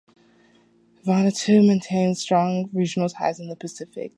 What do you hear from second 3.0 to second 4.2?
ties in the Pacific.